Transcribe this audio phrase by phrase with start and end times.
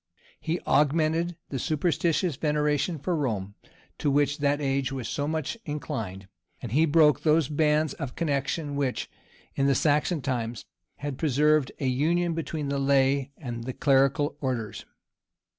[0.39, 3.53] He augmented the superstitious veneration for Rome,
[3.99, 6.27] to which that age was so much inclined,
[6.59, 9.11] and he broke those bands of connection which,
[9.53, 14.85] in the Saxon times, had preserved a union between the lay and the clerical orders.